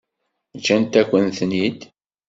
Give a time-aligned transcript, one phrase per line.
[0.59, 1.79] Ǧǧant-akent-ten-id.